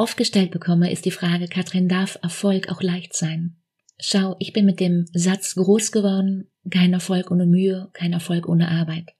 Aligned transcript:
oft 0.00 0.16
gestellt 0.16 0.50
bekomme, 0.50 0.90
ist 0.90 1.04
die 1.04 1.10
Frage, 1.10 1.46
Katrin, 1.46 1.86
darf 1.86 2.18
Erfolg 2.22 2.70
auch 2.70 2.80
leicht 2.80 3.14
sein? 3.14 3.56
Schau, 3.98 4.34
ich 4.38 4.54
bin 4.54 4.64
mit 4.64 4.80
dem 4.80 5.04
Satz 5.12 5.54
groß 5.54 5.92
geworden, 5.92 6.50
kein 6.70 6.94
Erfolg 6.94 7.30
ohne 7.30 7.44
Mühe, 7.44 7.90
kein 7.92 8.14
Erfolg 8.14 8.48
ohne 8.48 8.70
Arbeit. 8.70 9.10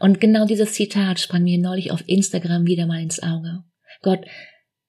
Und 0.00 0.20
genau 0.20 0.46
dieses 0.46 0.72
Zitat 0.72 1.20
sprang 1.20 1.42
mir 1.42 1.58
neulich 1.58 1.92
auf 1.92 2.02
Instagram 2.06 2.66
wieder 2.66 2.86
mal 2.86 3.02
ins 3.02 3.22
Auge. 3.22 3.64
Gott, 4.00 4.20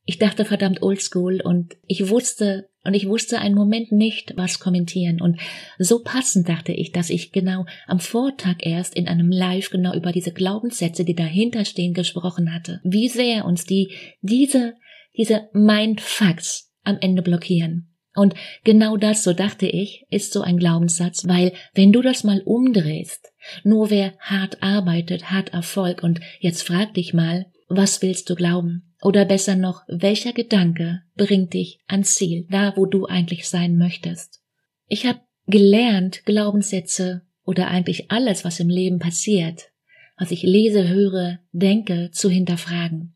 ich 0.05 0.17
dachte 0.17 0.45
verdammt 0.45 0.81
oldschool 0.81 1.41
und 1.41 1.75
ich 1.87 2.09
wusste, 2.09 2.69
und 2.85 2.93
ich 2.93 3.07
wusste 3.07 3.39
einen 3.39 3.55
Moment 3.55 3.91
nicht, 3.91 4.33
was 4.35 4.59
kommentieren. 4.59 5.21
Und 5.21 5.39
so 5.77 6.03
passend 6.03 6.47
dachte 6.49 6.73
ich, 6.73 6.91
dass 6.91 7.09
ich 7.09 7.31
genau 7.31 7.65
am 7.87 7.99
Vortag 7.99 8.57
erst 8.59 8.95
in 8.95 9.07
einem 9.07 9.31
Live 9.31 9.69
genau 9.69 9.93
über 9.93 10.11
diese 10.11 10.33
Glaubenssätze, 10.33 11.05
die 11.05 11.15
dahinter 11.15 11.63
stehen, 11.63 11.93
gesprochen 11.93 12.53
hatte. 12.53 12.81
Wie 12.83 13.07
sehr 13.07 13.45
uns 13.45 13.65
die, 13.65 13.93
diese 14.21 14.75
diese 15.17 15.49
Mindfucks 15.53 16.71
am 16.83 16.97
Ende 16.99 17.21
blockieren. 17.21 17.89
Und 18.15 18.35
genau 18.63 18.95
das, 18.95 19.23
so 19.23 19.33
dachte 19.33 19.65
ich, 19.65 20.05
ist 20.09 20.33
so 20.33 20.41
ein 20.41 20.57
Glaubenssatz, 20.57 21.27
weil 21.27 21.53
wenn 21.73 21.91
du 21.91 22.01
das 22.01 22.23
mal 22.23 22.41
umdrehst, 22.41 23.33
nur 23.63 23.89
wer 23.89 24.13
hart 24.19 24.61
arbeitet, 24.61 25.31
hat 25.31 25.49
Erfolg 25.49 26.03
und 26.03 26.19
jetzt 26.39 26.61
frag 26.61 26.93
dich 26.93 27.13
mal, 27.13 27.47
was 27.69 28.01
willst 28.01 28.29
du 28.29 28.35
glauben? 28.35 28.93
Oder 29.01 29.25
besser 29.25 29.55
noch, 29.55 29.81
welcher 29.87 30.31
Gedanke 30.31 31.01
bringt 31.15 31.53
dich 31.53 31.79
ans 31.87 32.15
Ziel, 32.15 32.45
da 32.49 32.73
wo 32.77 32.85
du 32.85 33.07
eigentlich 33.07 33.49
sein 33.49 33.77
möchtest? 33.77 34.41
Ich 34.87 35.05
habe 35.07 35.21
gelernt, 35.47 36.23
Glaubenssätze 36.25 37.23
oder 37.43 37.67
eigentlich 37.67 38.11
alles, 38.11 38.45
was 38.45 38.59
im 38.59 38.69
Leben 38.69 38.99
passiert, 38.99 39.71
was 40.17 40.29
ich 40.29 40.43
lese, 40.43 40.87
höre, 40.87 41.39
denke, 41.51 42.11
zu 42.11 42.29
hinterfragen 42.29 43.12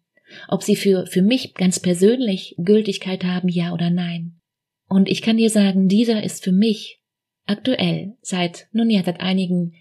ob 0.48 0.64
sie 0.64 0.76
für, 0.76 1.06
für 1.08 1.22
mich 1.22 1.54
ganz 1.54 1.80
persönlich 1.80 2.56
Gültigkeit 2.58 3.24
haben, 3.24 3.50
ja 3.50 3.74
oder 3.74 3.90
nein. 3.90 4.40
Und 4.88 5.10
ich 5.10 5.22
kann 5.22 5.38
dir 5.38 5.50
sagen, 5.50 5.88
dieser 5.88 6.24
ist 6.24 6.44
für 6.44 6.52
mich 6.52 7.02
aktuell 7.46 8.16
seit, 8.22 8.68
nun 8.72 8.90
ja, 8.90 9.04
seit 9.04 9.22
einigen 9.22 9.74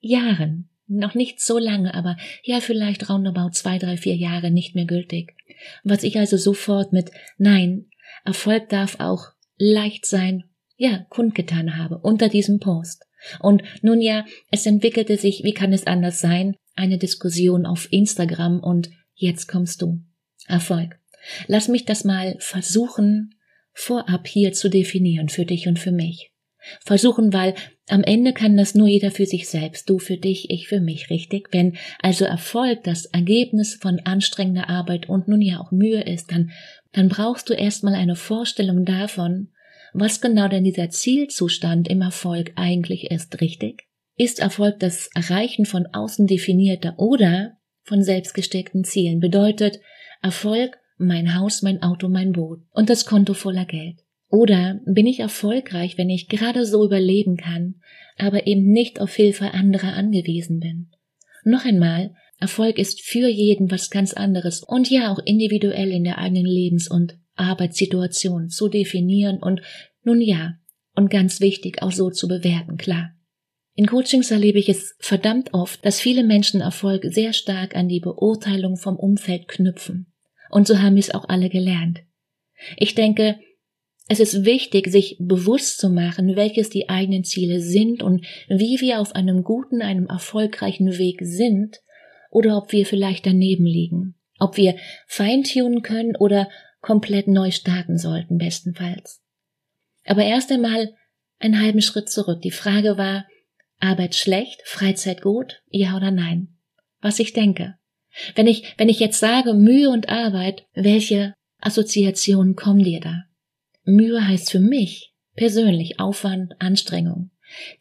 Jahren, 0.00 0.68
noch 0.88 1.14
nicht 1.14 1.40
so 1.40 1.58
lange, 1.58 1.94
aber 1.94 2.16
ja, 2.42 2.60
vielleicht 2.60 3.08
roundabout 3.08 3.50
zwei, 3.52 3.78
drei, 3.78 3.96
vier 3.96 4.16
Jahre 4.16 4.50
nicht 4.50 4.74
mehr 4.74 4.84
gültig. 4.84 5.34
Was 5.84 6.02
ich 6.02 6.18
also 6.18 6.36
sofort 6.36 6.92
mit 6.92 7.10
Nein, 7.38 7.86
Erfolg 8.24 8.68
darf 8.68 8.98
auch 8.98 9.28
leicht 9.56 10.06
sein, 10.06 10.44
ja, 10.76 11.06
kundgetan 11.08 11.78
habe 11.78 11.98
unter 11.98 12.28
diesem 12.28 12.58
Post. 12.58 13.04
Und 13.40 13.62
nun 13.82 14.00
ja, 14.00 14.24
es 14.50 14.66
entwickelte 14.66 15.16
sich, 15.16 15.44
wie 15.44 15.54
kann 15.54 15.72
es 15.72 15.86
anders 15.86 16.20
sein, 16.20 16.56
eine 16.74 16.98
Diskussion 16.98 17.66
auf 17.66 17.88
Instagram 17.92 18.60
und 18.60 18.90
Jetzt 19.22 19.46
kommst 19.46 19.80
du. 19.82 20.00
Erfolg. 20.48 20.98
Lass 21.46 21.68
mich 21.68 21.84
das 21.84 22.02
mal 22.02 22.34
versuchen, 22.40 23.36
vorab 23.72 24.26
hier 24.26 24.52
zu 24.52 24.68
definieren 24.68 25.28
für 25.28 25.44
dich 25.44 25.68
und 25.68 25.78
für 25.78 25.92
mich. 25.92 26.32
Versuchen, 26.84 27.32
weil 27.32 27.54
am 27.88 28.02
Ende 28.02 28.32
kann 28.32 28.56
das 28.56 28.74
nur 28.74 28.88
jeder 28.88 29.12
für 29.12 29.26
sich 29.26 29.48
selbst, 29.48 29.88
du 29.88 30.00
für 30.00 30.16
dich, 30.16 30.50
ich 30.50 30.66
für 30.66 30.80
mich, 30.80 31.08
richtig? 31.08 31.50
Wenn 31.52 31.76
also 32.00 32.24
Erfolg 32.24 32.82
das 32.82 33.04
Ergebnis 33.04 33.76
von 33.76 34.00
anstrengender 34.00 34.68
Arbeit 34.68 35.08
und 35.08 35.28
nun 35.28 35.40
ja 35.40 35.60
auch 35.60 35.70
Mühe 35.70 36.02
ist, 36.02 36.32
dann, 36.32 36.50
dann 36.90 37.08
brauchst 37.08 37.48
du 37.48 37.54
erstmal 37.54 37.94
eine 37.94 38.16
Vorstellung 38.16 38.84
davon, 38.84 39.50
was 39.92 40.20
genau 40.20 40.48
denn 40.48 40.64
dieser 40.64 40.90
Zielzustand 40.90 41.86
im 41.86 42.02
Erfolg 42.02 42.54
eigentlich 42.56 43.12
ist, 43.12 43.40
richtig? 43.40 43.84
Ist 44.16 44.40
Erfolg 44.40 44.80
das 44.80 45.10
Erreichen 45.14 45.64
von 45.64 45.86
außen 45.86 46.26
definierter 46.26 46.98
oder 46.98 47.56
von 47.82 48.02
selbstgesteckten 48.02 48.84
Zielen 48.84 49.20
bedeutet 49.20 49.80
Erfolg, 50.22 50.78
mein 50.98 51.34
Haus, 51.34 51.62
mein 51.62 51.82
Auto, 51.82 52.08
mein 52.08 52.32
Boot 52.32 52.60
und 52.70 52.90
das 52.90 53.04
Konto 53.06 53.34
voller 53.34 53.64
Geld. 53.64 53.98
Oder 54.28 54.80
bin 54.86 55.06
ich 55.06 55.20
erfolgreich, 55.20 55.98
wenn 55.98 56.08
ich 56.08 56.28
gerade 56.28 56.64
so 56.64 56.84
überleben 56.84 57.36
kann, 57.36 57.74
aber 58.16 58.46
eben 58.46 58.70
nicht 58.70 59.00
auf 59.00 59.14
Hilfe 59.14 59.52
anderer 59.52 59.94
angewiesen 59.94 60.60
bin? 60.60 60.90
Noch 61.44 61.64
einmal, 61.64 62.14
Erfolg 62.38 62.78
ist 62.78 63.02
für 63.02 63.28
jeden 63.28 63.70
was 63.70 63.90
ganz 63.90 64.14
anderes 64.14 64.62
und 64.62 64.90
ja 64.90 65.12
auch 65.12 65.18
individuell 65.24 65.90
in 65.92 66.04
der 66.04 66.18
eigenen 66.18 66.46
Lebens- 66.46 66.90
und 66.90 67.18
Arbeitssituation 67.34 68.48
zu 68.48 68.68
definieren 68.68 69.38
und 69.38 69.60
nun 70.02 70.20
ja, 70.20 70.54
und 70.94 71.10
ganz 71.10 71.40
wichtig 71.40 71.82
auch 71.82 71.92
so 71.92 72.10
zu 72.10 72.28
bewerten, 72.28 72.76
klar. 72.76 73.12
In 73.82 73.88
Coachings 73.88 74.30
erlebe 74.30 74.60
ich 74.60 74.68
es 74.68 74.94
verdammt 75.00 75.54
oft, 75.54 75.84
dass 75.84 75.98
viele 75.98 76.22
Menschen 76.22 76.60
Erfolg 76.60 77.04
sehr 77.06 77.32
stark 77.32 77.74
an 77.74 77.88
die 77.88 77.98
Beurteilung 77.98 78.76
vom 78.76 78.94
Umfeld 78.94 79.48
knüpfen. 79.48 80.06
Und 80.50 80.68
so 80.68 80.78
haben 80.78 80.94
wir 80.94 81.00
es 81.00 81.12
auch 81.12 81.28
alle 81.28 81.48
gelernt. 81.48 81.98
Ich 82.76 82.94
denke, 82.94 83.40
es 84.06 84.20
ist 84.20 84.44
wichtig, 84.44 84.86
sich 84.86 85.16
bewusst 85.18 85.80
zu 85.80 85.90
machen, 85.90 86.36
welches 86.36 86.70
die 86.70 86.90
eigenen 86.90 87.24
Ziele 87.24 87.60
sind 87.60 88.04
und 88.04 88.24
wie 88.46 88.80
wir 88.80 89.00
auf 89.00 89.16
einem 89.16 89.42
guten, 89.42 89.82
einem 89.82 90.06
erfolgreichen 90.06 90.96
Weg 90.98 91.18
sind 91.20 91.80
oder 92.30 92.56
ob 92.58 92.70
wir 92.70 92.86
vielleicht 92.86 93.26
daneben 93.26 93.66
liegen, 93.66 94.14
ob 94.38 94.58
wir 94.58 94.76
feintunen 95.08 95.82
können 95.82 96.14
oder 96.14 96.48
komplett 96.82 97.26
neu 97.26 97.50
starten 97.50 97.98
sollten, 97.98 98.38
bestenfalls. 98.38 99.20
Aber 100.04 100.22
erst 100.22 100.52
einmal 100.52 100.94
einen 101.40 101.60
halben 101.60 101.82
Schritt 101.82 102.08
zurück. 102.08 102.42
Die 102.42 102.52
Frage 102.52 102.96
war, 102.96 103.26
Arbeit 103.82 104.14
schlecht, 104.14 104.62
Freizeit 104.64 105.22
gut, 105.22 105.60
ja 105.68 105.96
oder 105.96 106.12
nein? 106.12 106.56
Was 107.00 107.18
ich 107.18 107.32
denke. 107.32 107.74
Wenn 108.36 108.46
ich, 108.46 108.74
wenn 108.78 108.88
ich 108.88 109.00
jetzt 109.00 109.18
sage 109.18 109.54
Mühe 109.54 109.90
und 109.90 110.08
Arbeit, 110.08 110.64
welche 110.72 111.34
Assoziationen 111.60 112.54
kommen 112.54 112.84
dir 112.84 113.00
da? 113.00 113.24
Mühe 113.84 114.26
heißt 114.26 114.50
für 114.52 114.60
mich 114.60 115.12
persönlich 115.34 115.98
Aufwand, 115.98 116.52
Anstrengung 116.60 117.31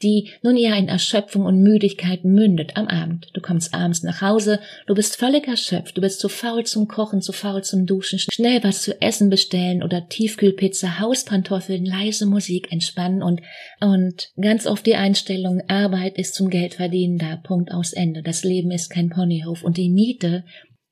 die 0.02 0.30
nun 0.42 0.58
ja 0.58 0.76
in 0.76 0.88
Erschöpfung 0.88 1.46
und 1.46 1.62
Müdigkeit 1.62 2.24
mündet 2.24 2.76
am 2.76 2.88
Abend. 2.88 3.30
Du 3.34 3.42
kommst 3.42 3.74
abends 3.74 4.04
nach 4.04 4.22
Hause, 4.22 4.60
du 4.88 4.94
bist 4.94 5.16
völlig 5.16 5.48
erschöpft, 5.48 5.98
du 5.98 6.02
bist 6.02 6.20
zu 6.20 6.30
faul 6.30 6.66
zum 6.66 6.88
Kochen, 6.88 7.22
zu 7.22 7.32
faul 7.32 7.64
zum 7.64 7.86
Duschen, 7.86 8.20
schnell 8.20 8.64
was 8.64 8.82
zu 8.82 9.02
essen 9.02 9.30
bestellen 9.30 9.84
oder 9.84 10.08
Tiefkühlpizza, 10.08 11.00
Hauspantoffeln, 11.00 11.86
leise 11.86 12.26
Musik 12.26 12.72
entspannen 12.72 13.24
und, 13.24 13.42
und 13.80 14.32
ganz 14.40 14.68
oft 14.68 14.86
die 14.86 14.96
Einstellung, 14.96 15.62
Arbeit 15.68 16.18
ist 16.18 16.36
zum 16.36 16.50
Geldverdienen 16.50 17.18
da, 17.18 17.38
Punkt 17.38 17.72
aus 17.72 17.94
Ende. 17.94 18.22
Das 18.22 18.44
Leben 18.44 18.72
ist 18.72 18.90
kein 18.90 19.10
Ponyhof 19.10 19.64
und 19.64 19.78
die 19.78 19.90
Miete, 19.90 20.44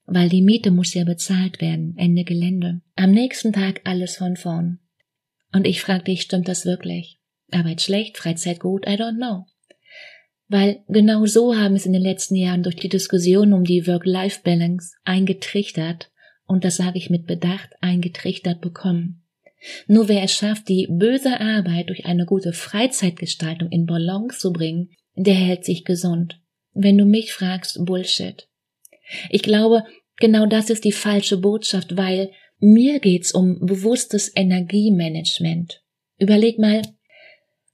weil 0.05 0.29
die 0.29 0.41
Miete 0.41 0.71
muss 0.71 0.93
ja 0.93 1.03
bezahlt 1.03 1.61
werden, 1.61 1.93
Ende 1.97 2.23
Gelände. 2.23 2.81
Am 2.95 3.11
nächsten 3.11 3.53
Tag 3.53 3.81
alles 3.83 4.17
von 4.17 4.35
vorn. 4.35 4.79
Und 5.51 5.65
ich 5.65 5.81
frag 5.81 6.05
dich, 6.05 6.21
stimmt 6.21 6.47
das 6.47 6.65
wirklich? 6.65 7.18
Arbeit 7.51 7.81
schlecht, 7.81 8.17
Freizeit 8.17 8.59
gut, 8.59 8.87
I 8.87 8.91
don't 8.91 9.17
know. 9.17 9.45
Weil 10.47 10.83
genau 10.87 11.25
so 11.25 11.55
haben 11.55 11.75
es 11.75 11.85
in 11.85 11.93
den 11.93 12.01
letzten 12.01 12.35
Jahren 12.35 12.63
durch 12.63 12.75
die 12.75 12.89
Diskussion 12.89 13.53
um 13.53 13.63
die 13.63 13.85
Work-Life-Balance 13.85 14.95
eingetrichtert, 15.03 16.11
und 16.45 16.63
das 16.63 16.77
sage 16.77 16.97
ich 16.97 17.11
mit 17.11 17.27
Bedacht, 17.27 17.69
eingetrichtert 17.81 18.59
bekommen. 18.59 19.23
Nur 19.87 20.07
wer 20.07 20.23
es 20.23 20.33
schafft, 20.33 20.67
die 20.69 20.87
böse 20.89 21.39
Arbeit 21.39 21.89
durch 21.89 22.05
eine 22.05 22.25
gute 22.25 22.53
Freizeitgestaltung 22.53 23.69
in 23.69 23.85
Balance 23.85 24.39
zu 24.39 24.51
bringen, 24.51 24.89
der 25.15 25.35
hält 25.35 25.65
sich 25.65 25.85
gesund. 25.85 26.41
Wenn 26.73 26.97
du 26.97 27.05
mich 27.05 27.33
fragst, 27.33 27.83
Bullshit. 27.85 28.47
Ich 29.29 29.43
glaube, 29.43 29.83
genau 30.17 30.45
das 30.45 30.69
ist 30.69 30.85
die 30.85 30.91
falsche 30.91 31.37
Botschaft, 31.37 31.97
weil 31.97 32.31
mir 32.59 32.99
geht's 32.99 33.31
um 33.31 33.59
bewusstes 33.59 34.31
Energiemanagement. 34.35 35.83
Überleg 36.17 36.59
mal, 36.59 36.81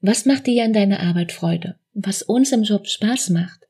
was 0.05 0.27
macht 0.27 0.45
dir 0.45 0.63
an 0.63 0.73
deiner 0.73 0.99
Arbeit 0.99 1.31
Freude? 1.31 1.79
Was 1.93 2.21
uns 2.21 2.51
im 2.51 2.61
Job 2.61 2.87
Spaß 2.87 3.31
macht 3.31 3.61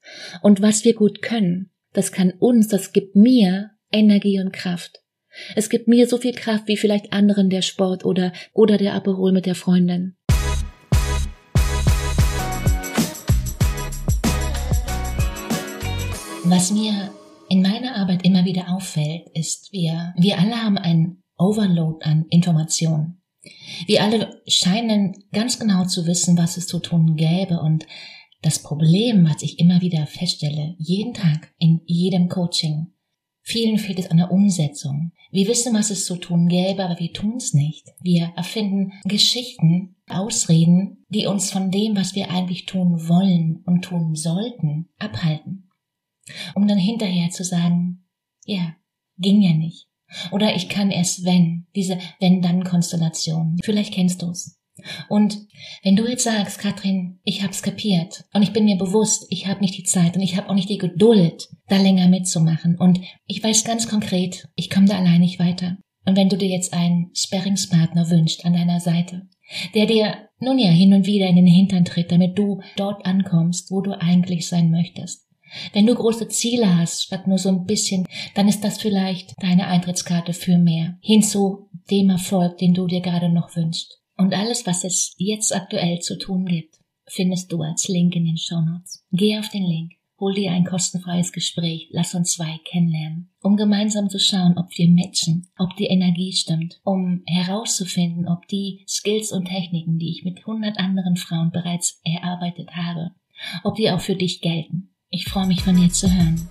und 0.42 0.62
was 0.62 0.84
wir 0.84 0.94
gut 0.94 1.22
können, 1.22 1.70
das 1.94 2.12
kann 2.12 2.32
uns, 2.32 2.68
das 2.68 2.92
gibt 2.92 3.16
mir 3.16 3.72
Energie 3.90 4.42
und 4.42 4.52
Kraft. 4.52 5.02
Es 5.56 5.70
gibt 5.70 5.88
mir 5.88 6.08
so 6.08 6.18
viel 6.18 6.34
Kraft 6.34 6.68
wie 6.68 6.76
vielleicht 6.76 7.14
anderen 7.14 7.50
der 7.50 7.62
Sport 7.62 8.04
oder, 8.04 8.34
oder 8.54 8.78
der 8.78 8.96
Aperol 8.96 9.32
mit 9.32 9.46
der 9.46 9.56
Freundin. 9.56 10.18
Was 16.44 16.72
mir 16.72 17.12
in 17.48 17.62
meiner 17.62 17.96
Arbeit 17.96 18.26
immer 18.26 18.44
wieder 18.44 18.76
auffällt, 18.76 19.30
ist, 19.34 19.72
wir, 19.72 20.14
wir 20.18 20.38
alle 20.38 20.62
haben 20.62 20.78
einen 20.78 21.24
Overload 21.38 22.04
an 22.04 22.26
Informationen. 22.30 23.22
Wir 23.88 24.04
alle 24.04 24.42
scheinen 24.48 25.26
ganz 25.32 25.60
genau 25.60 25.86
zu 25.86 26.06
wissen, 26.06 26.38
was 26.38 26.58
es 26.58 26.68
zu 26.68 26.80
tun 26.80 27.16
gäbe 27.16 27.60
und 27.60 27.86
das 28.42 28.62
Problem, 28.62 29.28
was 29.28 29.42
ich 29.42 29.60
immer 29.60 29.82
wieder 29.82 30.06
feststelle, 30.06 30.76
jeden 30.78 31.14
Tag 31.14 31.54
in 31.58 31.82
jedem 31.86 32.30
Coaching, 32.30 32.94
vielen 33.42 33.80
fehlt 33.80 33.98
es 33.98 34.12
an 34.12 34.18
der 34.18 34.32
Umsetzung. 34.32 35.14
Wir 35.32 35.48
wissen, 35.48 35.74
was 35.74 35.90
es 35.90 36.06
zu 36.06 36.16
tun 36.18 36.48
gäbe, 36.48 36.86
aber 36.86 37.00
wir 37.00 37.12
tun 37.12 37.38
es 37.38 37.54
nicht. 37.54 37.88
Wir 38.02 38.34
erfinden 38.36 38.94
Geschichten, 39.04 39.96
Ausreden, 40.08 41.04
die 41.10 41.26
uns 41.26 41.50
von 41.50 41.72
dem, 41.72 41.96
was 41.96 42.14
wir 42.14 42.30
eigentlich 42.30 42.66
tun 42.68 43.08
wollen 43.08 43.64
und 43.66 43.84
tun 43.84 44.14
sollten, 44.16 44.90
abhalten. 45.00 45.72
Um 46.54 46.68
dann 46.68 46.78
hinterher 46.78 47.32
zu 47.32 47.44
sagen, 47.44 48.06
ja, 48.46 48.76
ging 49.18 49.42
ja 49.42 49.54
nicht. 49.54 49.88
Oder 50.32 50.56
ich 50.56 50.70
kann 50.70 50.92
erst 50.92 51.26
wenn, 51.26 51.68
diese 51.76 51.98
Wenn-Dann-Konstellation. 52.20 53.58
Vielleicht 53.64 53.94
kennst 53.94 54.22
du's. 54.22 54.58
Und 55.08 55.40
wenn 55.84 55.96
du 55.96 56.06
jetzt 56.06 56.24
sagst, 56.24 56.60
Katrin, 56.60 57.20
ich 57.24 57.44
hab's 57.44 57.64
kapiert 57.64 58.26
und 58.34 58.42
ich 58.42 58.52
bin 58.52 58.66
mir 58.66 58.78
bewusst, 58.78 59.26
ich 59.30 59.48
habe 59.48 59.62
nicht 59.62 59.78
die 59.78 59.84
Zeit 59.84 60.16
und 60.16 60.22
ich 60.22 60.36
habe 60.36 60.50
auch 60.50 60.54
nicht 60.54 60.70
die 60.70 60.78
Geduld, 60.78 61.48
da 61.70 61.78
länger 61.78 62.10
mitzumachen 62.10 62.78
und 62.78 63.00
ich 63.26 63.42
weiß 63.42 63.64
ganz 63.64 63.88
konkret, 63.88 64.48
ich 64.56 64.70
komme 64.70 64.88
da 64.88 64.98
allein 64.98 65.22
nicht 65.22 65.40
weiter. 65.40 65.78
Und 66.06 66.18
wenn 66.18 66.30
du 66.30 66.38
dir 66.38 66.50
jetzt 66.50 66.74
einen 66.74 67.10
Sparringspartner 67.16 68.10
wünscht 68.10 68.46
an 68.46 68.54
deiner 68.54 68.80
Seite, 68.80 69.24
der 69.74 69.86
dir 69.86 70.30
nun 70.40 70.60
ja 70.60 70.70
hin 70.70 70.94
und 70.94 71.06
wieder 71.06 71.28
in 71.28 71.36
den 71.36 71.48
Hintern 71.48 71.86
tritt, 71.86 72.12
damit 72.12 72.38
du 72.38 72.62
dort 72.76 73.06
ankommst, 73.06 73.72
wo 73.72 73.82
du 73.82 74.00
eigentlich 74.00 74.48
sein 74.48 74.70
möchtest, 74.70 75.25
wenn 75.74 75.86
du 75.86 75.96
große 75.96 76.28
Ziele 76.28 76.78
hast, 76.78 77.04
statt 77.04 77.28
nur 77.28 77.38
so 77.38 77.50
ein 77.50 77.66
bisschen, 77.66 78.08
dann 78.36 78.48
ist 78.48 78.64
das 78.64 78.78
vielleicht 78.78 79.34
deine 79.42 79.68
Eintrittskarte 79.68 80.34
für 80.34 80.58
mehr, 80.58 80.98
hin 81.02 81.24
zu 81.24 81.70
dem 81.90 82.10
Erfolg, 82.10 82.58
den 82.58 82.74
du 82.74 82.88
dir 82.88 83.02
gerade 83.02 83.30
noch 83.30 83.56
wünschst. 83.56 84.02
Und 84.18 84.34
alles, 84.34 84.66
was 84.66 84.84
es 84.84 85.14
jetzt 85.18 85.56
aktuell 85.56 86.00
zu 86.00 86.18
tun 86.18 86.46
gibt, 86.46 86.76
findest 87.08 87.52
du 87.52 87.62
als 87.62 87.88
Link 87.88 88.16
in 88.16 88.26
den 88.26 88.38
Show 88.38 88.62
Notes. 88.62 89.04
Geh 89.12 89.38
auf 89.38 89.50
den 89.50 89.66
Link, 89.66 89.94
hol 90.20 90.34
dir 90.34 90.52
ein 90.52 90.66
kostenfreies 90.66 91.32
Gespräch, 91.32 91.90
lass 91.92 92.16
uns 92.16 92.34
zwei 92.34 92.60
kennenlernen, 92.66 93.30
um 93.42 93.58
gemeinsam 93.58 94.10
zu 94.10 94.20
schauen, 94.20 94.58
ob 94.58 94.68
wir 94.78 94.90
matchen, 94.90 95.48
ob 95.58 95.76
die 95.76 95.88
Energie 95.88 96.32
stimmt, 96.32 96.80
um 96.84 97.22
herauszufinden, 97.26 98.28
ob 98.28 98.48
die 98.48 98.84
Skills 98.88 99.32
und 99.32 99.46
Techniken, 99.46 99.98
die 99.98 100.12
ich 100.12 100.24
mit 100.24 100.46
hundert 100.46 100.80
anderen 100.80 101.18
Frauen 101.18 101.52
bereits 101.52 102.00
erarbeitet 102.04 102.72
habe, 102.76 103.12
ob 103.64 103.76
die 103.76 103.92
auch 103.92 104.02
für 104.02 104.16
dich 104.16 104.42
gelten. 104.42 104.95
Ich 105.10 105.26
freue 105.26 105.48
mich 105.48 105.62
von 105.62 105.76
dir 105.76 105.90
zu 105.90 106.12
hören. 106.12 106.48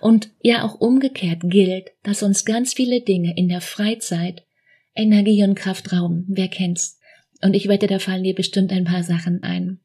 Und 0.00 0.30
ja, 0.42 0.64
auch 0.64 0.80
umgekehrt 0.80 1.40
gilt, 1.44 1.92
dass 2.02 2.22
uns 2.22 2.44
ganz 2.44 2.74
viele 2.74 3.00
Dinge 3.00 3.34
in 3.36 3.48
der 3.48 3.60
Freizeit 3.60 4.44
Energie 4.94 5.42
und 5.44 5.54
Kraft 5.54 5.92
rauben. 5.92 6.24
Wer 6.28 6.48
kennt's? 6.48 6.98
Und 7.42 7.54
ich 7.54 7.68
wette, 7.68 7.86
da 7.86 7.98
fallen 7.98 8.24
dir 8.24 8.34
bestimmt 8.34 8.72
ein 8.72 8.84
paar 8.84 9.02
Sachen 9.02 9.42
ein. 9.42 9.80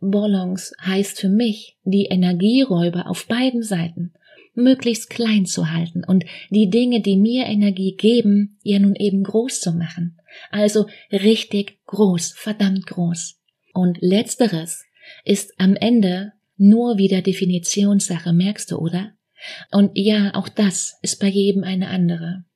Balance 0.00 0.74
heißt 0.80 1.20
für 1.20 1.28
mich, 1.28 1.76
die 1.84 2.06
Energieräuber 2.06 3.10
auf 3.10 3.26
beiden 3.26 3.62
Seiten 3.62 4.14
möglichst 4.54 5.10
klein 5.10 5.44
zu 5.44 5.70
halten 5.70 6.02
und 6.04 6.24
die 6.50 6.70
Dinge, 6.70 7.02
die 7.02 7.16
mir 7.16 7.44
Energie 7.44 7.94
geben, 7.94 8.58
ja 8.62 8.78
nun 8.78 8.94
eben 8.94 9.22
groß 9.22 9.60
zu 9.60 9.72
machen. 9.72 10.18
Also 10.50 10.86
richtig 11.12 11.78
groß, 11.86 12.32
verdammt 12.32 12.86
groß. 12.86 13.38
Und 13.76 13.98
letzteres 14.00 14.86
ist 15.26 15.52
am 15.58 15.76
Ende 15.76 16.32
nur 16.56 16.96
wieder 16.96 17.20
Definitionssache, 17.20 18.32
merkst 18.32 18.70
du, 18.70 18.78
oder? 18.78 19.12
Und 19.70 19.90
ja, 19.94 20.34
auch 20.34 20.48
das 20.48 20.98
ist 21.02 21.20
bei 21.20 21.26
jedem 21.26 21.62
eine 21.62 21.88
andere. 21.88 22.46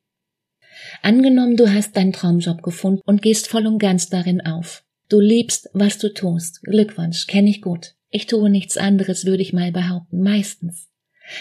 Angenommen, 1.02 1.58
du 1.58 1.70
hast 1.70 1.94
deinen 1.94 2.14
Traumjob 2.14 2.62
gefunden 2.62 3.02
und 3.04 3.20
gehst 3.20 3.48
voll 3.48 3.66
und 3.66 3.78
ganz 3.78 4.08
darin 4.08 4.40
auf. 4.40 4.82
Du 5.10 5.20
liebst, 5.20 5.68
was 5.74 5.98
du 5.98 6.10
tust. 6.10 6.62
Glückwunsch, 6.62 7.26
kenne 7.26 7.50
ich 7.50 7.60
gut. 7.60 7.96
Ich 8.08 8.26
tue 8.26 8.48
nichts 8.48 8.78
anderes, 8.78 9.26
würde 9.26 9.42
ich 9.42 9.52
mal 9.52 9.72
behaupten, 9.72 10.22
meistens. 10.22 10.88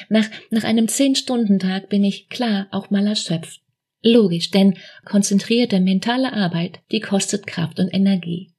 Nach, 0.10 0.30
nach 0.50 0.66
einem 0.66 0.90
Zehn-Stunden-Tag 0.90 1.88
bin 1.88 2.04
ich 2.04 2.28
klar 2.28 2.68
auch 2.72 2.90
mal 2.90 3.08
erschöpft. 3.08 3.62
Logisch, 4.04 4.52
denn 4.52 4.78
konzentrierte 5.06 5.80
mentale 5.80 6.34
Arbeit, 6.34 6.82
die 6.92 7.00
kostet 7.00 7.48
Kraft 7.48 7.80
und 7.80 7.94
Energie. 7.94 8.52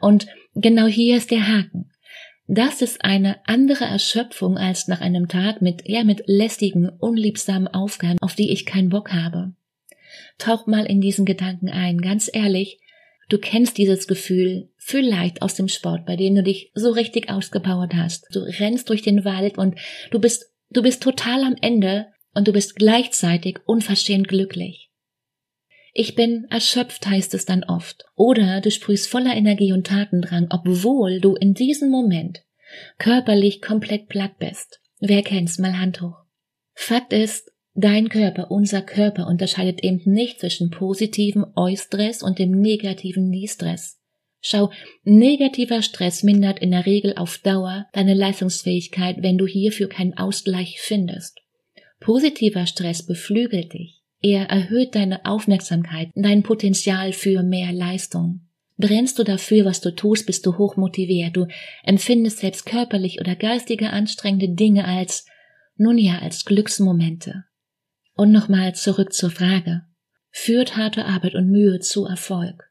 Und 0.00 0.26
genau 0.54 0.86
hier 0.86 1.16
ist 1.16 1.30
der 1.30 1.46
Haken. 1.46 1.90
Das 2.48 2.80
ist 2.80 3.04
eine 3.04 3.38
andere 3.46 3.84
Erschöpfung 3.84 4.56
als 4.56 4.86
nach 4.86 5.00
einem 5.00 5.26
Tag 5.26 5.62
mit, 5.62 5.82
ja, 5.88 6.04
mit 6.04 6.22
lästigen, 6.26 6.88
unliebsamen 6.88 7.66
Aufgaben, 7.66 8.18
auf 8.20 8.36
die 8.36 8.52
ich 8.52 8.66
keinen 8.66 8.90
Bock 8.90 9.12
habe. 9.12 9.52
Tauch 10.38 10.66
mal 10.66 10.86
in 10.86 11.00
diesen 11.00 11.24
Gedanken 11.24 11.68
ein, 11.68 12.00
ganz 12.00 12.30
ehrlich, 12.32 12.78
du 13.28 13.38
kennst 13.38 13.78
dieses 13.78 14.06
Gefühl 14.06 14.70
vielleicht 14.76 15.42
aus 15.42 15.54
dem 15.54 15.66
Sport, 15.66 16.06
bei 16.06 16.14
dem 16.14 16.36
du 16.36 16.44
dich 16.44 16.70
so 16.74 16.90
richtig 16.90 17.30
ausgepowert 17.30 17.94
hast. 17.94 18.26
Du 18.32 18.40
rennst 18.40 18.90
durch 18.90 19.02
den 19.02 19.24
Wald 19.24 19.58
und 19.58 19.74
du 20.12 20.20
bist, 20.20 20.52
du 20.70 20.82
bist 20.82 21.02
total 21.02 21.42
am 21.42 21.56
Ende 21.60 22.06
und 22.32 22.46
du 22.46 22.52
bist 22.52 22.76
gleichzeitig 22.76 23.58
unverschämt 23.64 24.28
glücklich. 24.28 24.85
Ich 25.98 26.14
bin 26.14 26.44
erschöpft, 26.50 27.06
heißt 27.06 27.32
es 27.32 27.46
dann 27.46 27.64
oft. 27.64 28.04
Oder 28.16 28.60
du 28.60 28.70
sprühst 28.70 29.08
voller 29.08 29.34
Energie 29.34 29.72
und 29.72 29.86
Tatendrang, 29.86 30.48
obwohl 30.50 31.20
du 31.20 31.36
in 31.36 31.54
diesem 31.54 31.88
Moment 31.88 32.42
körperlich 32.98 33.62
komplett 33.62 34.06
platt 34.08 34.38
bist. 34.38 34.82
Wer 35.00 35.22
kennt's? 35.22 35.58
Mal 35.58 35.78
Hand 35.78 36.02
hoch. 36.02 36.18
Fakt 36.74 37.14
ist, 37.14 37.50
dein 37.72 38.10
Körper, 38.10 38.50
unser 38.50 38.82
Körper 38.82 39.26
unterscheidet 39.26 39.82
eben 39.82 40.02
nicht 40.04 40.40
zwischen 40.40 40.68
positivem 40.68 41.46
Eustress 41.56 42.22
und 42.22 42.38
dem 42.38 42.50
negativen 42.50 43.30
Nie-Stress. 43.30 43.98
Schau, 44.42 44.70
negativer 45.02 45.80
Stress 45.80 46.22
mindert 46.22 46.58
in 46.58 46.72
der 46.72 46.84
Regel 46.84 47.14
auf 47.16 47.38
Dauer 47.38 47.86
deine 47.94 48.12
Leistungsfähigkeit, 48.12 49.22
wenn 49.22 49.38
du 49.38 49.46
hierfür 49.46 49.88
keinen 49.88 50.18
Ausgleich 50.18 50.78
findest. 50.78 51.38
Positiver 52.00 52.66
Stress 52.66 53.06
beflügelt 53.06 53.72
dich. 53.72 53.95
Er 54.20 54.48
erhöht 54.48 54.94
deine 54.94 55.24
Aufmerksamkeit, 55.24 56.10
dein 56.14 56.42
Potenzial 56.42 57.12
für 57.12 57.42
mehr 57.42 57.72
Leistung. 57.72 58.40
Brennst 58.78 59.18
du 59.18 59.24
dafür, 59.24 59.64
was 59.64 59.80
du 59.80 59.94
tust, 59.94 60.26
bist 60.26 60.44
du 60.44 60.58
hochmotiviert. 60.58 61.36
Du 61.36 61.46
empfindest 61.82 62.38
selbst 62.38 62.66
körperlich 62.66 63.20
oder 63.20 63.34
geistige 63.34 63.90
anstrengende 63.90 64.54
Dinge 64.54 64.84
als, 64.84 65.26
nun 65.76 65.98
ja, 65.98 66.18
als 66.18 66.44
Glücksmomente. 66.44 67.44
Und 68.14 68.32
nochmal 68.32 68.74
zurück 68.74 69.12
zur 69.12 69.30
Frage. 69.30 69.82
Führt 70.30 70.76
harte 70.76 71.06
Arbeit 71.06 71.34
und 71.34 71.50
Mühe 71.50 71.80
zu 71.80 72.04
Erfolg? 72.04 72.70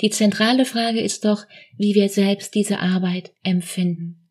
Die 0.00 0.10
zentrale 0.10 0.64
Frage 0.64 1.00
ist 1.00 1.24
doch, 1.24 1.46
wie 1.76 1.94
wir 1.94 2.08
selbst 2.08 2.54
diese 2.54 2.80
Arbeit 2.80 3.32
empfinden 3.44 4.21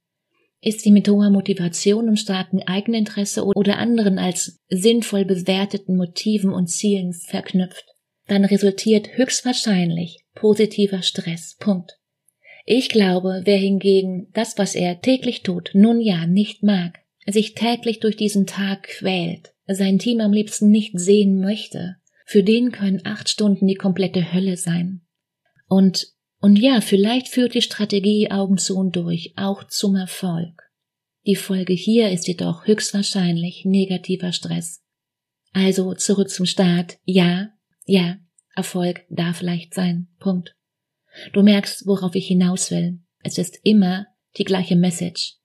ist 0.61 0.81
sie 0.81 0.91
mit 0.91 1.09
hoher 1.09 1.31
Motivation 1.31 2.07
und 2.07 2.17
starkem 2.17 2.59
Eigeninteresse 2.65 3.43
oder 3.43 3.77
anderen 3.77 4.19
als 4.19 4.59
sinnvoll 4.69 5.25
bewerteten 5.25 5.97
Motiven 5.97 6.53
und 6.53 6.67
Zielen 6.67 7.13
verknüpft, 7.13 7.85
dann 8.27 8.45
resultiert 8.45 9.17
höchstwahrscheinlich 9.17 10.23
positiver 10.35 11.01
Stress. 11.01 11.57
Punkt. 11.59 11.97
Ich 12.65 12.89
glaube, 12.89 13.41
wer 13.43 13.57
hingegen 13.57 14.27
das, 14.33 14.57
was 14.57 14.75
er 14.75 15.01
täglich 15.01 15.41
tut, 15.41 15.71
nun 15.73 15.99
ja 15.99 16.27
nicht 16.27 16.61
mag, 16.61 16.99
sich 17.25 17.55
täglich 17.55 17.99
durch 17.99 18.15
diesen 18.15 18.45
Tag 18.45 18.83
quält, 18.83 19.53
sein 19.67 19.97
Team 19.97 20.21
am 20.21 20.31
liebsten 20.31 20.69
nicht 20.69 20.97
sehen 20.99 21.41
möchte, 21.41 21.97
für 22.25 22.43
den 22.43 22.71
können 22.71 23.01
acht 23.03 23.29
Stunden 23.29 23.67
die 23.67 23.75
komplette 23.75 24.31
Hölle 24.31 24.57
sein. 24.57 25.01
Und 25.67 26.07
und 26.41 26.57
ja, 26.57 26.81
vielleicht 26.81 27.27
führt 27.27 27.53
die 27.53 27.61
Strategie 27.61 28.31
Augen 28.31 28.57
zu 28.57 28.75
und 28.75 28.95
durch 28.95 29.33
auch 29.37 29.63
zum 29.65 29.95
Erfolg. 29.95 30.61
Die 31.25 31.35
Folge 31.35 31.73
hier 31.73 32.09
ist 32.11 32.27
jedoch 32.27 32.65
höchstwahrscheinlich 32.65 33.63
negativer 33.63 34.31
Stress. 34.31 34.83
Also 35.53 35.93
zurück 35.93 36.29
zum 36.29 36.45
Start. 36.45 36.97
Ja, 37.03 37.51
ja, 37.85 38.17
Erfolg 38.55 39.05
darf 39.09 39.41
leicht 39.41 39.73
sein. 39.73 40.07
Punkt. 40.19 40.55
Du 41.33 41.43
merkst, 41.43 41.85
worauf 41.85 42.15
ich 42.15 42.27
hinaus 42.27 42.71
will. 42.71 42.99
Es 43.23 43.37
ist 43.37 43.59
immer 43.63 44.07
die 44.37 44.45
gleiche 44.45 44.75
Message. 44.75 45.35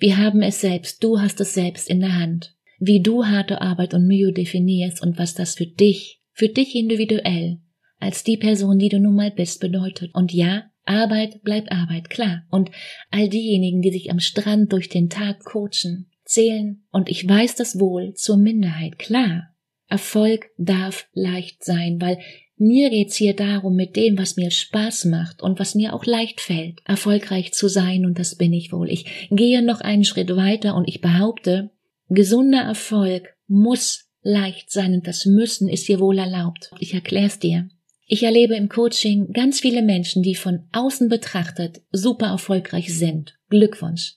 Wir 0.00 0.16
haben 0.16 0.42
es 0.42 0.60
selbst, 0.60 1.04
du 1.04 1.20
hast 1.20 1.40
es 1.40 1.52
selbst 1.52 1.90
in 1.90 2.00
der 2.00 2.14
Hand. 2.14 2.54
Wie 2.78 3.02
du 3.02 3.26
harte 3.26 3.60
Arbeit 3.60 3.92
und 3.92 4.06
Mühe 4.06 4.32
definierst 4.32 5.02
und 5.02 5.18
was 5.18 5.34
das 5.34 5.54
für 5.54 5.66
dich 5.66 6.22
für 6.36 6.50
dich 6.50 6.74
individuell, 6.74 7.60
als 7.98 8.24
die 8.24 8.36
Person, 8.36 8.78
die 8.78 8.88
du 8.88 9.00
nun 9.00 9.16
mal 9.16 9.30
bist, 9.30 9.60
bedeutet. 9.60 10.14
Und 10.14 10.32
ja, 10.32 10.64
Arbeit 10.84 11.42
bleibt 11.42 11.72
Arbeit, 11.72 12.10
klar. 12.10 12.44
Und 12.50 12.70
all 13.10 13.28
diejenigen, 13.28 13.82
die 13.82 13.90
sich 13.90 14.10
am 14.10 14.20
Strand 14.20 14.72
durch 14.72 14.88
den 14.88 15.10
Tag 15.10 15.44
coachen, 15.44 16.10
zählen, 16.24 16.84
und 16.90 17.08
ich 17.08 17.28
weiß 17.28 17.54
das 17.56 17.78
wohl, 17.78 18.14
zur 18.14 18.36
Minderheit, 18.36 18.98
klar. 18.98 19.54
Erfolg 19.88 20.50
darf 20.58 21.08
leicht 21.12 21.64
sein, 21.64 22.00
weil 22.00 22.18
mir 22.56 22.90
geht's 22.90 23.16
hier 23.16 23.36
darum, 23.36 23.76
mit 23.76 23.96
dem, 23.96 24.18
was 24.18 24.36
mir 24.36 24.50
Spaß 24.50 25.04
macht 25.06 25.42
und 25.42 25.58
was 25.58 25.74
mir 25.74 25.94
auch 25.94 26.06
leicht 26.06 26.40
fällt, 26.40 26.80
erfolgreich 26.84 27.52
zu 27.52 27.68
sein, 27.68 28.06
und 28.06 28.18
das 28.18 28.36
bin 28.36 28.52
ich 28.52 28.72
wohl. 28.72 28.90
Ich 28.90 29.28
gehe 29.30 29.62
noch 29.62 29.80
einen 29.80 30.04
Schritt 30.04 30.34
weiter 30.34 30.74
und 30.74 30.88
ich 30.88 31.00
behaupte, 31.00 31.70
gesunder 32.08 32.62
Erfolg 32.62 33.34
muss 33.46 34.08
leicht 34.22 34.70
sein 34.70 34.94
und 34.94 35.06
das 35.06 35.26
Müssen 35.26 35.68
ist 35.68 35.86
hier 35.86 36.00
wohl 36.00 36.18
erlaubt. 36.18 36.70
Ich 36.80 36.94
erklär's 36.94 37.38
dir. 37.38 37.68
Ich 38.06 38.22
erlebe 38.22 38.54
im 38.54 38.68
Coaching 38.68 39.32
ganz 39.32 39.60
viele 39.60 39.82
Menschen, 39.82 40.22
die 40.22 40.34
von 40.34 40.68
außen 40.72 41.08
betrachtet 41.08 41.82
super 41.90 42.28
erfolgreich 42.28 42.96
sind. 42.96 43.36
Glückwunsch. 43.50 44.14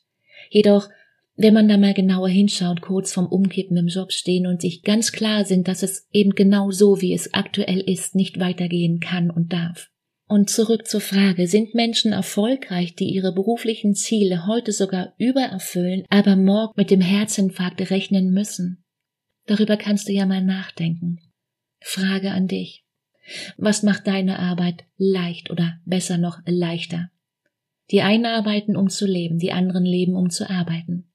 Jedoch 0.49 0.89
wenn 1.41 1.53
man 1.53 1.69
da 1.69 1.77
mal 1.77 1.93
genauer 1.93 2.27
hinschaut, 2.27 2.81
kurz 2.81 3.13
vom 3.13 3.25
Umkippen 3.25 3.77
im 3.77 3.87
Job 3.87 4.11
stehen 4.11 4.45
und 4.45 4.59
sich 4.59 4.83
ganz 4.83 5.13
klar 5.13 5.45
sind, 5.45 5.69
dass 5.69 5.83
es 5.83 6.05
eben 6.11 6.31
genau 6.31 6.69
so, 6.69 6.99
wie 6.99 7.13
es 7.13 7.33
aktuell 7.33 7.79
ist, 7.79 8.13
nicht 8.13 8.41
weitergehen 8.41 8.99
kann 8.99 9.31
und 9.31 9.53
darf. 9.53 9.89
Und 10.27 10.49
zurück 10.49 10.85
zur 10.85 10.99
Frage, 10.99 11.47
sind 11.47 11.73
Menschen 11.73 12.11
erfolgreich, 12.11 12.93
die 12.93 13.05
ihre 13.05 13.33
beruflichen 13.33 13.95
Ziele 13.95 14.47
heute 14.47 14.73
sogar 14.73 15.13
übererfüllen, 15.17 16.03
aber 16.09 16.35
morgen 16.35 16.73
mit 16.75 16.91
dem 16.91 16.99
Herzinfarkt 16.99 17.89
rechnen 17.89 18.31
müssen? 18.31 18.83
Darüber 19.45 19.77
kannst 19.77 20.09
du 20.09 20.11
ja 20.11 20.25
mal 20.25 20.43
nachdenken. 20.43 21.21
Frage 21.79 22.31
an 22.31 22.47
dich. 22.47 22.83
Was 23.57 23.83
macht 23.83 24.07
deine 24.07 24.39
Arbeit 24.39 24.85
leicht 24.97 25.51
oder 25.51 25.79
besser 25.85 26.17
noch 26.17 26.39
leichter? 26.45 27.11
Die 27.91 28.01
einen 28.01 28.25
arbeiten, 28.25 28.75
um 28.75 28.89
zu 28.89 29.05
leben, 29.05 29.39
die 29.39 29.51
anderen 29.51 29.85
leben, 29.85 30.15
um 30.15 30.29
zu 30.29 30.49
arbeiten. 30.49 31.11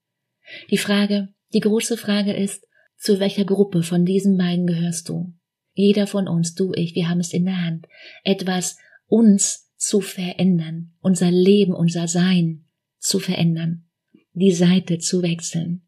Die 0.70 0.78
Frage, 0.78 1.28
die 1.52 1.60
große 1.60 1.96
Frage 1.96 2.32
ist, 2.32 2.66
zu 2.96 3.20
welcher 3.20 3.44
Gruppe 3.44 3.82
von 3.82 4.04
diesen 4.04 4.36
beiden 4.36 4.66
gehörst 4.66 5.08
du? 5.08 5.32
Jeder 5.72 6.06
von 6.06 6.28
uns, 6.28 6.54
du, 6.54 6.72
ich, 6.74 6.94
wir 6.94 7.08
haben 7.08 7.20
es 7.20 7.32
in 7.32 7.44
der 7.44 7.62
Hand, 7.62 7.86
etwas 8.22 8.78
uns 9.06 9.72
zu 9.76 10.00
verändern, 10.00 10.94
unser 11.00 11.30
Leben, 11.30 11.74
unser 11.74 12.08
Sein 12.08 12.64
zu 12.98 13.18
verändern, 13.18 13.88
die 14.32 14.52
Seite 14.52 14.98
zu 14.98 15.22
wechseln. 15.22 15.86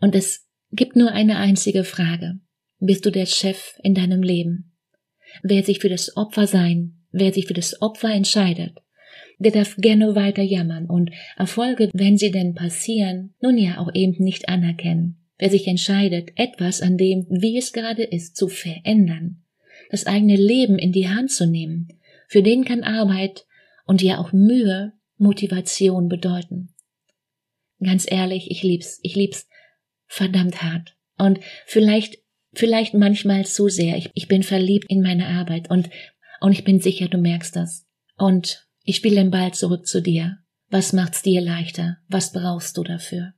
Und 0.00 0.14
es 0.14 0.46
gibt 0.70 0.96
nur 0.96 1.12
eine 1.12 1.38
einzige 1.38 1.84
Frage. 1.84 2.40
Bist 2.78 3.06
du 3.06 3.10
der 3.10 3.26
Chef 3.26 3.74
in 3.82 3.94
deinem 3.94 4.22
Leben? 4.22 4.67
Wer 5.42 5.62
sich 5.62 5.80
für 5.80 5.88
das 5.88 6.16
Opfer 6.16 6.46
sein, 6.46 6.94
wer 7.12 7.32
sich 7.32 7.46
für 7.46 7.54
das 7.54 7.80
Opfer 7.80 8.12
entscheidet, 8.12 8.78
der 9.38 9.52
darf 9.52 9.76
gerne 9.76 10.14
weiter 10.14 10.42
jammern 10.42 10.86
und 10.86 11.10
Erfolge, 11.36 11.90
wenn 11.92 12.18
sie 12.18 12.30
denn 12.30 12.54
passieren, 12.54 13.34
nun 13.40 13.56
ja 13.56 13.78
auch 13.78 13.94
eben 13.94 14.22
nicht 14.22 14.48
anerkennen. 14.48 15.16
Wer 15.38 15.50
sich 15.50 15.68
entscheidet, 15.68 16.30
etwas 16.34 16.82
an 16.82 16.96
dem, 16.96 17.26
wie 17.30 17.56
es 17.56 17.72
gerade 17.72 18.02
ist, 18.02 18.36
zu 18.36 18.48
verändern, 18.48 19.44
das 19.90 20.06
eigene 20.06 20.36
Leben 20.36 20.78
in 20.78 20.90
die 20.92 21.08
Hand 21.08 21.30
zu 21.30 21.46
nehmen, 21.46 21.88
für 22.26 22.42
den 22.42 22.64
kann 22.64 22.82
Arbeit 22.82 23.46
und 23.86 24.02
ja 24.02 24.18
auch 24.18 24.32
Mühe 24.32 24.92
Motivation 25.16 26.08
bedeuten. 26.08 26.74
Ganz 27.82 28.10
ehrlich, 28.10 28.50
ich 28.50 28.62
lieb's, 28.62 28.98
ich 29.02 29.14
lieb's 29.14 29.48
verdammt 30.06 30.62
hart. 30.62 30.96
Und 31.16 31.40
vielleicht, 31.66 32.18
vielleicht 32.52 32.94
manchmal 32.94 33.46
zu 33.46 33.68
sehr. 33.68 33.96
Ich, 33.96 34.10
ich 34.14 34.28
bin 34.28 34.42
verliebt 34.42 34.86
in 34.88 35.02
meine 35.02 35.26
Arbeit 35.26 35.70
und, 35.70 35.90
und 36.40 36.52
ich 36.52 36.64
bin 36.64 36.80
sicher, 36.80 37.08
du 37.08 37.18
merkst 37.18 37.56
das. 37.56 37.86
Und 38.16 38.66
ich 38.82 38.96
spiele 38.96 39.16
den 39.16 39.30
Ball 39.30 39.52
zurück 39.52 39.86
zu 39.86 40.02
dir. 40.02 40.38
Was 40.70 40.92
macht's 40.92 41.22
dir 41.22 41.40
leichter? 41.40 41.98
Was 42.08 42.32
brauchst 42.32 42.76
du 42.76 42.82
dafür? 42.82 43.32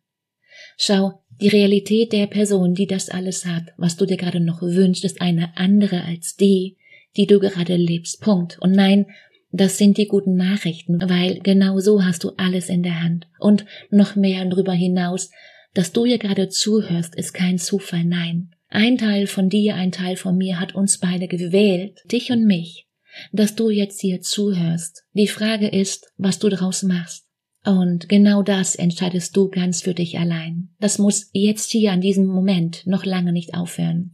Schau, 0.76 1.22
die 1.40 1.48
Realität 1.48 2.12
der 2.12 2.26
Person, 2.26 2.74
die 2.74 2.86
das 2.86 3.08
alles 3.08 3.46
hat, 3.46 3.72
was 3.76 3.96
du 3.96 4.06
dir 4.06 4.16
gerade 4.16 4.40
noch 4.40 4.62
wünschst, 4.62 5.04
ist 5.04 5.20
eine 5.20 5.56
andere 5.56 6.04
als 6.04 6.36
die, 6.36 6.76
die 7.16 7.26
du 7.26 7.38
gerade 7.38 7.76
lebst. 7.76 8.20
Punkt. 8.20 8.58
Und 8.60 8.72
nein, 8.72 9.06
das 9.52 9.78
sind 9.78 9.96
die 9.96 10.06
guten 10.06 10.36
Nachrichten, 10.36 11.00
weil 11.08 11.40
genau 11.40 11.78
so 11.80 12.04
hast 12.04 12.24
du 12.24 12.30
alles 12.36 12.68
in 12.68 12.82
der 12.82 13.02
Hand. 13.02 13.26
Und 13.38 13.64
noch 13.90 14.16
mehr 14.16 14.44
darüber 14.44 14.72
hinaus, 14.72 15.30
dass 15.74 15.92
du 15.92 16.04
hier 16.04 16.18
gerade 16.18 16.48
zuhörst, 16.48 17.14
ist 17.14 17.32
kein 17.32 17.58
Zufall, 17.58 18.04
nein. 18.04 18.54
Ein 18.70 18.98
Teil 18.98 19.26
von 19.26 19.48
dir, 19.48 19.74
ein 19.74 19.90
Teil 19.90 20.16
von 20.16 20.36
mir 20.36 20.60
hat 20.60 20.76
uns 20.76 20.98
beide 20.98 21.26
gewählt, 21.26 21.98
dich 22.10 22.30
und 22.30 22.46
mich, 22.46 22.86
dass 23.32 23.56
du 23.56 23.68
jetzt 23.68 24.00
hier 24.00 24.20
zuhörst. 24.20 25.02
Die 25.12 25.26
Frage 25.26 25.66
ist, 25.66 26.12
was 26.16 26.38
du 26.38 26.48
daraus 26.48 26.84
machst. 26.84 27.26
Und 27.64 28.08
genau 28.08 28.42
das 28.42 28.76
entscheidest 28.76 29.36
du 29.36 29.50
ganz 29.50 29.82
für 29.82 29.92
dich 29.92 30.18
allein. 30.18 30.70
Das 30.78 30.98
muss 30.98 31.30
jetzt 31.32 31.72
hier 31.72 31.90
an 31.92 32.00
diesem 32.00 32.26
Moment 32.26 32.86
noch 32.86 33.04
lange 33.04 33.32
nicht 33.32 33.54
aufhören. 33.54 34.12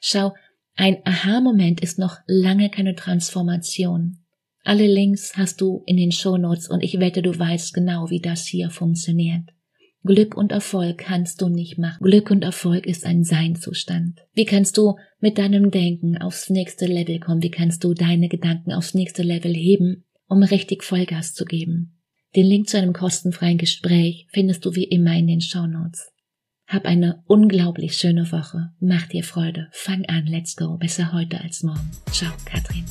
Schau, 0.00 0.32
ein 0.74 0.98
Aha-Moment 1.04 1.80
ist 1.82 1.98
noch 1.98 2.16
lange 2.26 2.70
keine 2.70 2.94
Transformation. 2.94 4.24
Alle 4.64 4.86
Links 4.86 5.36
hast 5.36 5.60
du 5.60 5.82
in 5.86 5.98
den 5.98 6.12
Shownotes 6.12 6.68
und 6.68 6.82
ich 6.82 6.98
wette, 6.98 7.20
du 7.20 7.38
weißt 7.38 7.74
genau, 7.74 8.08
wie 8.10 8.20
das 8.20 8.46
hier 8.46 8.70
funktioniert. 8.70 9.50
Glück 10.08 10.38
und 10.38 10.52
Erfolg 10.52 10.96
kannst 10.96 11.42
du 11.42 11.50
nicht 11.50 11.76
machen. 11.76 12.02
Glück 12.02 12.30
und 12.30 12.42
Erfolg 12.42 12.86
ist 12.86 13.04
ein 13.04 13.24
Seinzustand. 13.24 14.20
Wie 14.32 14.46
kannst 14.46 14.78
du 14.78 14.96
mit 15.20 15.36
deinem 15.36 15.70
Denken 15.70 16.16
aufs 16.16 16.48
nächste 16.48 16.86
Level 16.86 17.20
kommen? 17.20 17.42
Wie 17.42 17.50
kannst 17.50 17.84
du 17.84 17.92
deine 17.92 18.30
Gedanken 18.30 18.72
aufs 18.72 18.94
nächste 18.94 19.22
Level 19.22 19.52
heben, 19.52 20.06
um 20.26 20.42
richtig 20.42 20.82
Vollgas 20.82 21.34
zu 21.34 21.44
geben? 21.44 22.00
Den 22.34 22.46
Link 22.46 22.70
zu 22.70 22.78
einem 22.78 22.94
kostenfreien 22.94 23.58
Gespräch 23.58 24.26
findest 24.32 24.64
du 24.64 24.74
wie 24.74 24.84
immer 24.84 25.14
in 25.14 25.26
den 25.26 25.42
Show 25.42 25.66
Notes. 25.66 26.10
Hab 26.66 26.86
eine 26.86 27.22
unglaublich 27.26 27.98
schöne 27.98 28.32
Woche. 28.32 28.70
Mach 28.80 29.06
dir 29.08 29.24
Freude. 29.24 29.68
Fang 29.72 30.06
an. 30.06 30.26
Let's 30.26 30.56
go. 30.56 30.78
Besser 30.78 31.12
heute 31.12 31.38
als 31.42 31.62
morgen. 31.62 31.90
Ciao, 32.12 32.32
Katrin. 32.46 32.84